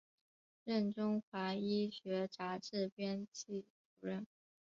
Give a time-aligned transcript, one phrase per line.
[0.63, 3.61] 任中华医学杂志编辑
[3.99, 4.25] 主任。